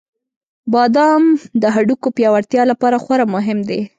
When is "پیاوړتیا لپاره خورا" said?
2.17-3.25